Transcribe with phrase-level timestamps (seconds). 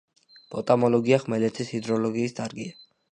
[0.53, 2.73] პოტამოლოგია ხმელეთის ჰიდროლოგიის დარგია.